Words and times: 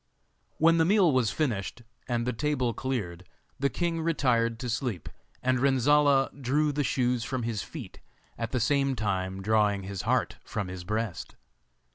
When 0.57 0.79
the 0.79 0.83
meal 0.83 1.11
was 1.11 1.29
finished 1.29 1.83
and 2.07 2.25
the 2.25 2.33
table 2.33 2.73
cleared, 2.73 3.23
the 3.59 3.69
king 3.69 4.01
retired 4.01 4.57
to 4.61 4.67
sleep, 4.67 5.07
and 5.43 5.59
Renzolla 5.59 6.31
drew 6.33 6.71
the 6.71 6.83
shoes 6.83 7.23
from 7.23 7.43
his 7.43 7.61
feet, 7.61 7.99
at 8.35 8.49
the 8.51 8.59
same 8.59 8.95
time 8.95 9.43
drawing 9.43 9.83
his 9.83 10.01
heart 10.01 10.37
from 10.43 10.69
his 10.69 10.83
breast. 10.83 11.35